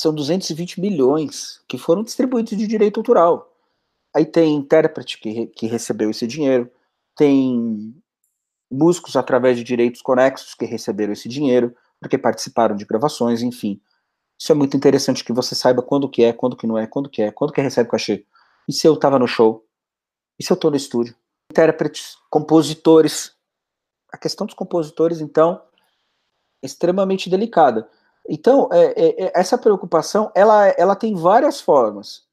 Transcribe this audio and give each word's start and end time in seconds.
são 0.00 0.14
220 0.14 0.80
milhões 0.80 1.60
que 1.68 1.76
foram 1.76 2.02
distribuídos 2.02 2.56
de 2.56 2.66
direito 2.66 3.00
autoral. 3.00 3.54
Aí 4.16 4.24
tem 4.24 4.54
intérprete 4.54 5.20
que, 5.20 5.48
que 5.48 5.66
recebeu 5.66 6.10
esse 6.10 6.26
dinheiro, 6.26 6.70
tem 7.14 7.94
músicos 8.72 9.14
através 9.14 9.58
de 9.58 9.62
direitos 9.62 10.00
conexos 10.00 10.54
que 10.54 10.64
receberam 10.64 11.12
esse 11.12 11.28
dinheiro, 11.28 11.76
porque 12.00 12.16
participaram 12.16 12.74
de 12.74 12.86
gravações, 12.86 13.42
enfim. 13.42 13.78
Isso 14.40 14.50
é 14.50 14.54
muito 14.54 14.74
interessante 14.74 15.22
que 15.22 15.34
você 15.34 15.54
saiba 15.54 15.82
quando 15.82 16.08
que 16.08 16.24
é, 16.24 16.32
quando 16.32 16.56
que 16.56 16.66
não 16.66 16.78
é, 16.78 16.86
quando 16.86 17.10
que 17.10 17.20
é, 17.20 17.30
quando 17.30 17.52
que 17.52 17.60
recebe 17.60 17.90
cachê. 17.90 18.24
E 18.66 18.72
se 18.72 18.86
eu 18.86 18.96
tava 18.96 19.18
no 19.18 19.28
show? 19.28 19.66
E 20.38 20.42
se 20.42 20.50
eu 20.50 20.56
tô 20.56 20.70
no 20.70 20.76
estúdio? 20.76 21.14
Intérpretes, 21.52 22.16
compositores. 22.30 23.36
A 24.10 24.16
questão 24.16 24.46
dos 24.46 24.54
compositores, 24.54 25.20
então, 25.20 25.60
é 26.62 26.66
extremamente 26.66 27.28
delicada. 27.28 27.86
Então, 28.28 28.68
é, 28.72 28.86
é, 28.96 29.24
é, 29.24 29.32
essa 29.34 29.58
preocupação, 29.58 30.30
ela, 30.34 30.68
ela 30.68 30.94
tem 30.94 31.14
várias 31.14 31.60
formas. 31.60 32.26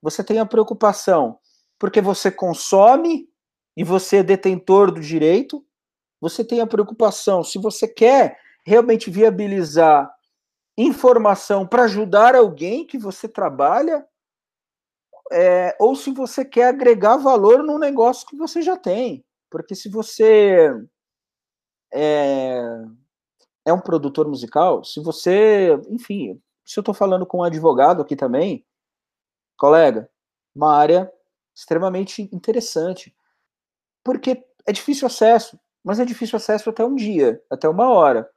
Você 0.00 0.22
tem 0.24 0.38
a 0.38 0.46
preocupação 0.46 1.38
porque 1.78 2.00
você 2.00 2.30
consome 2.30 3.28
e 3.76 3.84
você 3.84 4.18
é 4.18 4.22
detentor 4.22 4.92
do 4.92 5.00
direito. 5.00 5.64
Você 6.20 6.44
tem 6.44 6.60
a 6.60 6.66
preocupação 6.66 7.42
se 7.42 7.58
você 7.58 7.88
quer 7.88 8.38
realmente 8.64 9.10
viabilizar 9.10 10.12
informação 10.78 11.66
para 11.66 11.84
ajudar 11.84 12.34
alguém 12.34 12.86
que 12.86 12.96
você 12.96 13.28
trabalha, 13.28 14.06
é, 15.30 15.76
ou 15.80 15.94
se 15.96 16.10
você 16.10 16.44
quer 16.44 16.68
agregar 16.68 17.16
valor 17.16 17.62
num 17.62 17.78
negócio 17.78 18.26
que 18.26 18.36
você 18.36 18.62
já 18.62 18.76
tem. 18.76 19.24
Porque 19.50 19.74
se 19.74 19.88
você 19.88 20.72
é, 21.92 22.62
é 23.64 23.72
um 23.72 23.80
produtor 23.80 24.28
musical, 24.28 24.84
se 24.84 25.00
você, 25.00 25.78
enfim, 25.88 26.40
se 26.64 26.78
eu 26.78 26.82
estou 26.82 26.94
falando 26.94 27.26
com 27.26 27.38
um 27.38 27.42
advogado 27.42 28.02
aqui 28.02 28.16
também, 28.16 28.64
colega, 29.56 30.10
uma 30.54 30.74
área 30.74 31.10
extremamente 31.54 32.28
interessante, 32.32 33.14
porque 34.04 34.44
é 34.66 34.72
difícil 34.72 35.06
acesso, 35.06 35.58
mas 35.84 36.00
é 36.00 36.04
difícil 36.04 36.36
acesso 36.36 36.70
até 36.70 36.84
um 36.84 36.94
dia, 36.94 37.42
até 37.50 37.68
uma 37.68 37.90
hora. 37.90 38.28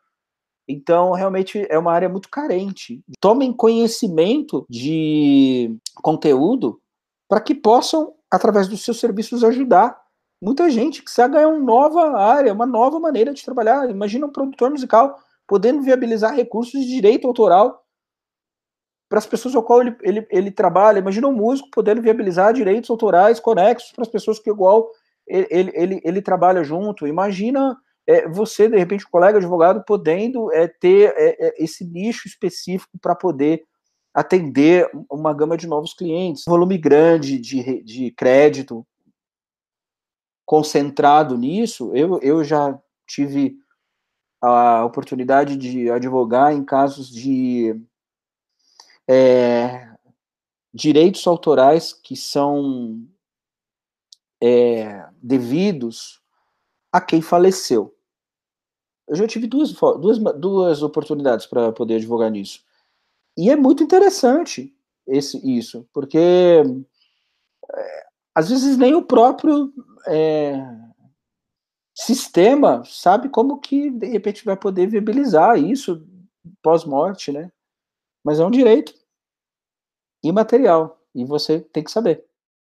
Então, 0.67 1.11
realmente 1.11 1.65
é 1.69 1.77
uma 1.77 1.93
área 1.93 2.09
muito 2.09 2.29
carente. 2.29 3.03
Tomem 3.19 3.53
conhecimento 3.53 4.65
de 4.69 5.77
conteúdo 5.95 6.81
para 7.27 7.39
que 7.39 7.53
possam, 7.53 8.15
através 8.31 8.67
dos 8.67 8.83
seus 8.83 8.99
serviços, 8.99 9.43
ajudar 9.43 10.04
muita 10.41 10.69
gente 10.69 11.00
que 11.00 11.05
precisa 11.05 11.28
ganhar 11.28 11.47
uma 11.47 11.59
nova 11.59 12.17
área, 12.17 12.53
uma 12.53 12.66
nova 12.66 13.00
maneira 13.00 13.33
de 13.33 13.44
trabalhar. 13.44 13.89
Imagina 13.89 14.25
um 14.25 14.31
produtor 14.31 14.69
musical 14.69 15.17
podendo 15.47 15.81
viabilizar 15.81 16.36
recursos 16.36 16.81
de 16.81 16.88
direito 16.88 17.28
autoral 17.28 17.83
para 19.08 19.19
as 19.19 19.25
pessoas 19.25 19.56
ao 19.56 19.63
qual 19.63 19.81
ele, 19.81 19.95
ele, 20.02 20.28
ele 20.30 20.52
trabalha. 20.52 21.00
Imagina 21.00 21.28
um 21.28 21.36
músico 21.36 21.69
podendo 21.72 22.02
viabilizar 22.02 22.53
direitos 22.53 22.89
autorais 22.89 23.39
conexos 23.39 23.91
para 23.91 24.02
as 24.02 24.08
pessoas 24.08 24.39
que 24.39 24.50
igual 24.50 24.89
ele, 25.28 25.72
ele, 25.73 26.02
ele, 26.03 26.22
trabalha 26.22 26.63
junto. 26.63 27.08
Imagina 27.08 27.78
é, 28.08 28.28
você, 28.28 28.67
de 28.67 28.78
repente, 28.78 29.06
um 29.06 29.11
colega 29.11 29.38
advogado, 29.38 29.83
podendo 29.86 30.52
é, 30.52 30.67
ter 30.67 31.13
é, 31.16 31.47
é 31.47 31.63
esse 31.63 31.86
nicho 31.86 32.28
específico 32.28 32.97
para 33.00 33.16
poder 33.16 33.63
atender 34.13 34.89
uma 35.09 35.33
gama 35.33 35.58
de 35.58 35.67
novos 35.67 35.94
clientes. 35.94 36.44
Volume 36.47 36.78
grande 36.78 37.38
de, 37.38 37.83
de 37.83 38.11
crédito 38.11 38.86
concentrado 40.45 41.38
nisso, 41.38 41.91
eu, 41.95 42.19
eu 42.21 42.43
já 42.43 42.79
tive 43.07 43.57
a 44.41 44.85
oportunidade 44.85 45.55
de 45.57 45.89
advogar 45.89 46.53
em 46.53 46.63
casos 46.63 47.09
de 47.09 47.75
é, 49.07 49.89
direitos 50.73 51.25
autorais 51.25 51.93
que 51.93 52.16
são 52.16 53.07
é, 54.41 55.07
devidos 55.21 56.22
a 56.91 57.01
quem 57.01 57.22
faleceu. 57.22 57.95
Eu 59.07 59.16
já 59.16 59.27
tive 59.27 59.47
duas, 59.47 59.72
duas, 59.72 60.17
duas 60.39 60.83
oportunidades 60.83 61.45
para 61.45 61.72
poder 61.72 61.95
advogar 61.95 62.31
nisso. 62.31 62.63
E 63.38 63.50
é 63.50 63.56
muito 63.56 63.83
interessante 63.83 64.75
esse, 65.07 65.38
isso, 65.57 65.88
porque 65.94 66.17
é, 67.73 68.06
às 68.35 68.50
vezes 68.50 68.78
nem 68.78 68.94
o 68.94 69.01
próprio 69.01 69.73
é, 70.06 70.62
sistema 71.96 72.84
sabe 72.85 73.29
como 73.29 73.59
que 73.59 73.90
de 73.90 74.07
repente 74.07 74.44
vai 74.44 74.57
poder 74.57 74.88
viabilizar 74.88 75.57
isso 75.57 76.06
pós-morte, 76.62 77.31
né? 77.31 77.50
Mas 78.24 78.40
é 78.40 78.45
um 78.45 78.51
direito 78.51 78.94
imaterial 80.22 81.01
e 81.13 81.24
você 81.24 81.62
tem 81.62 81.84
que 81.84 81.91
saber. 81.91 82.25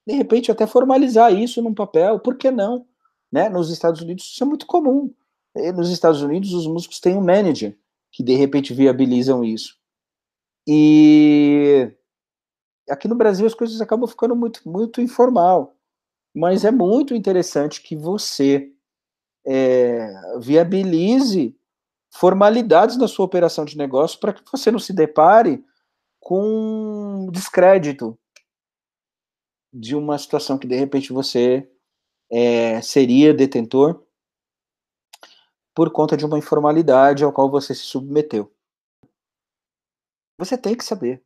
De 0.07 0.15
repente 0.15 0.53
até 0.53 0.67
formalizar 0.67 1.35
isso 1.35 1.61
num 1.61 1.75
papel, 1.75 2.21
por 2.21 2.37
que 2.37 2.51
não? 2.51 2.87
Né? 3.31 3.49
Nos 3.49 3.71
Estados 3.71 4.01
Unidos 4.01 4.25
isso 4.25 4.45
é 4.45 4.47
muito 4.47 4.67
comum. 4.67 5.13
Nos 5.75 5.91
Estados 5.91 6.23
Unidos 6.23 6.53
os 6.53 6.67
músicos 6.67 7.01
têm 7.01 7.17
um 7.17 7.25
manager 7.25 7.77
que 8.13 8.23
de 8.23 8.35
repente 8.35 8.73
viabilizam 8.73 9.45
isso. 9.45 9.77
E 10.67 11.93
aqui 12.91 13.09
no 13.09 13.15
Brasil 13.15 13.47
as 13.47 13.55
coisas 13.55 13.81
acabam 13.81 14.09
ficando 14.09 14.35
muito 14.37 14.69
muito 14.69 15.01
informal, 15.01 15.77
mas 16.35 16.65
é 16.65 16.71
muito 16.71 17.15
interessante 17.15 17.83
que 17.83 17.97
você 17.97 18.73
é, 19.47 20.39
viabilize 20.39 21.57
formalidades 22.11 22.97
na 22.97 23.09
sua 23.09 23.25
operação 23.25 23.65
de 23.65 23.77
negócio 23.77 24.19
para 24.19 24.33
que 24.33 24.43
você 24.51 24.71
não 24.71 24.79
se 24.79 24.93
depare 24.93 25.65
com 26.21 27.29
descrédito 27.33 28.19
de 29.73 29.95
uma 29.95 30.19
situação 30.19 30.59
que 30.59 30.67
de 30.67 30.75
repente 30.75 31.13
você 31.13 31.71
é, 32.31 32.81
seria 32.83 33.35
detentor 33.35 34.05
por 35.75 35.93
conta 35.93 36.17
de 36.17 36.25
uma 36.25 36.39
informalidade 36.39 37.23
ao 37.23 37.33
qual 37.33 37.51
você 37.51 37.75
se 37.75 37.83
submeteu. 37.83 38.53
Você 40.39 40.59
tem 40.59 40.77
que 40.77 40.85
saber, 40.85 41.25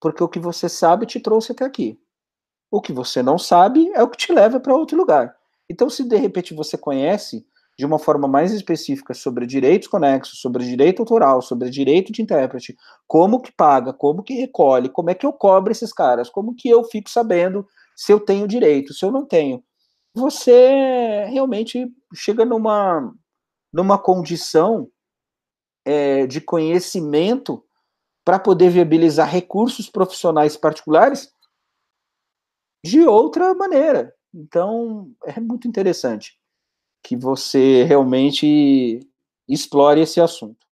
porque 0.00 0.22
o 0.22 0.28
que 0.28 0.38
você 0.38 0.68
sabe 0.68 1.06
te 1.06 1.20
trouxe 1.20 1.52
até 1.52 1.64
aqui. 1.64 1.98
O 2.70 2.80
que 2.80 2.92
você 2.92 3.22
não 3.22 3.38
sabe 3.38 3.90
é 3.94 4.02
o 4.02 4.08
que 4.08 4.18
te 4.18 4.32
leva 4.32 4.58
para 4.58 4.74
outro 4.74 4.96
lugar. 4.96 5.34
Então, 5.68 5.88
se 5.88 6.04
de 6.04 6.16
repente 6.16 6.54
você 6.54 6.76
conhece 6.76 7.46
de 7.76 7.84
uma 7.84 7.98
forma 7.98 8.28
mais 8.28 8.52
específica 8.52 9.14
sobre 9.14 9.46
direitos 9.46 9.88
conexos, 9.88 10.40
sobre 10.40 10.64
direito 10.64 11.00
autoral, 11.00 11.42
sobre 11.42 11.70
direito 11.70 12.12
de 12.12 12.22
intérprete, 12.22 12.76
como 13.06 13.40
que 13.40 13.52
paga, 13.52 13.92
como 13.92 14.22
que 14.22 14.34
recolhe, 14.34 14.88
como 14.88 15.10
é 15.10 15.14
que 15.14 15.26
eu 15.26 15.32
cobro 15.32 15.72
esses 15.72 15.92
caras, 15.92 16.30
como 16.30 16.54
que 16.54 16.68
eu 16.68 16.84
fico 16.84 17.10
sabendo 17.10 17.66
se 17.96 18.12
eu 18.12 18.20
tenho 18.20 18.46
direito, 18.46 18.94
se 18.94 19.04
eu 19.04 19.10
não 19.10 19.26
tenho. 19.26 19.62
Você 20.14 21.24
realmente 21.28 21.86
chega 22.14 22.44
numa, 22.44 23.12
numa 23.72 23.98
condição 23.98 24.88
é, 25.84 26.26
de 26.26 26.40
conhecimento 26.40 27.64
para 28.24 28.38
poder 28.38 28.70
viabilizar 28.70 29.28
recursos 29.28 29.90
profissionais 29.90 30.56
particulares 30.56 31.30
de 32.84 33.00
outra 33.02 33.54
maneira. 33.54 34.14
Então, 34.32 35.12
é 35.24 35.38
muito 35.40 35.68
interessante 35.68 36.38
que 37.02 37.16
você 37.16 37.84
realmente 37.84 39.00
explore 39.48 40.00
esse 40.00 40.20
assunto. 40.20 40.63